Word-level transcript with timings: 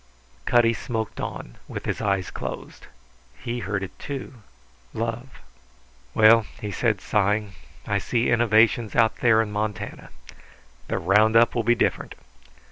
Cutty 0.47 0.73
smoked 0.73 1.21
on, 1.21 1.57
with 1.67 1.85
his 1.85 2.01
eyes 2.01 2.31
closed. 2.31 2.87
He 3.37 3.59
heard 3.59 3.83
it, 3.83 3.99
too. 3.99 4.41
Love. 4.95 5.37
"Well," 6.15 6.47
he 6.59 6.71
said, 6.71 6.99
sighing, 6.99 7.53
"I 7.85 7.99
see 7.99 8.31
innovations 8.31 8.95
out 8.95 9.17
there 9.17 9.43
in 9.43 9.51
Montana. 9.51 10.09
The 10.87 10.97
round 10.97 11.35
up 11.35 11.53
will 11.53 11.61
be 11.61 11.75
different. 11.75 12.15